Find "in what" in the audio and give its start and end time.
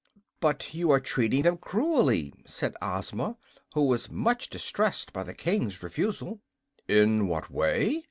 6.87-7.51